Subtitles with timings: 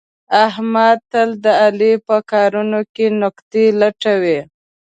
[0.45, 4.39] احمد تل د علي په کارونو کې نکتې لټوي.